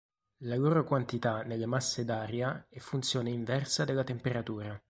[0.45, 4.75] La loro quantità nelle masse d'aria è funzione inversa della temperatura.